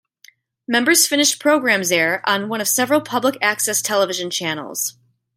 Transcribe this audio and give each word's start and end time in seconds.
Members' 0.67 1.05
finished 1.05 1.39
programs 1.39 1.91
air 1.91 2.27
on 2.27 2.49
one 2.49 2.59
of 2.59 2.67
several 2.67 3.01
Public-access 3.01 3.83
television 3.83 4.31
channels. 4.31 4.97